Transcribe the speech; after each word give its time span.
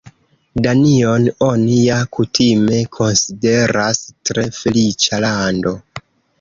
Danion 0.67 1.27
oni 1.47 1.75
ja 1.89 1.99
kutime 2.17 2.81
konsideras 2.97 4.03
tre 4.31 4.49
feliĉa 4.59 5.25
lando. 5.29 5.79